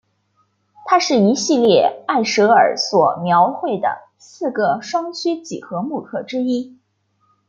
[0.85, 6.79] 它是一系列埃舍尔所描绘的四个双曲几何木刻之一。